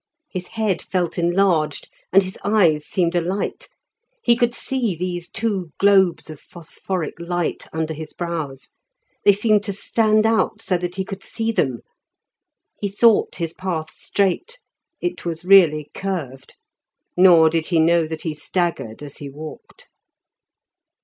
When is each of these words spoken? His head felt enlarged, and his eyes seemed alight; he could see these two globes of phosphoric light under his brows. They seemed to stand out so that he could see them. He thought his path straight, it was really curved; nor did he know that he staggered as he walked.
His 0.29 0.47
head 0.57 0.81
felt 0.81 1.19
enlarged, 1.19 1.87
and 2.11 2.23
his 2.23 2.35
eyes 2.43 2.87
seemed 2.87 3.13
alight; 3.13 3.69
he 4.23 4.35
could 4.35 4.55
see 4.55 4.95
these 4.95 5.29
two 5.29 5.69
globes 5.79 6.27
of 6.27 6.39
phosphoric 6.41 7.13
light 7.19 7.67
under 7.71 7.93
his 7.93 8.11
brows. 8.11 8.69
They 9.23 9.31
seemed 9.33 9.61
to 9.65 9.73
stand 9.73 10.25
out 10.25 10.59
so 10.59 10.75
that 10.79 10.95
he 10.95 11.05
could 11.05 11.21
see 11.23 11.51
them. 11.51 11.81
He 12.75 12.87
thought 12.89 13.35
his 13.35 13.53
path 13.53 13.91
straight, 13.91 14.57
it 15.01 15.23
was 15.23 15.45
really 15.45 15.91
curved; 15.93 16.55
nor 17.15 17.47
did 17.47 17.67
he 17.67 17.77
know 17.79 18.07
that 18.07 18.21
he 18.23 18.33
staggered 18.33 19.03
as 19.03 19.17
he 19.17 19.29
walked. 19.29 19.87